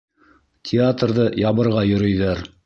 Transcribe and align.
Театрҙы 0.69 1.27
ябырға 1.43 1.85
йөрөйҙәр! 1.93 2.43